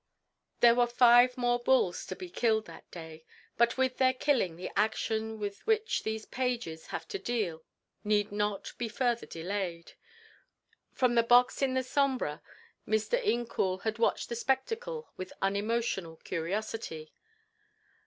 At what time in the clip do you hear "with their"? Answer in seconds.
3.77-4.15